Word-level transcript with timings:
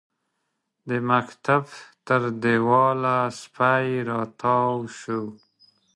د 0.89 0.91
مکتب 1.11 1.63
تر 2.07 2.21
دېواله 2.43 3.17
سپی 3.41 3.87
راتاو 4.09 4.73
شو. 4.99 5.21